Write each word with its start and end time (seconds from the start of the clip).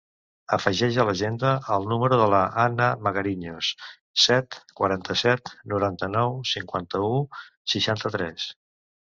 Afegeix 0.55 0.95
a 1.01 1.03
l'agenda 1.09 1.51
el 1.75 1.83
número 1.91 2.17
de 2.21 2.25
la 2.33 2.39
Hanna 2.63 2.87
Magariños: 3.09 3.69
set, 4.23 4.59
quaranta-set, 4.81 5.53
noranta-nou, 5.75 6.35
cinquanta-u, 6.55 7.23
seixanta-tres. 7.77 8.51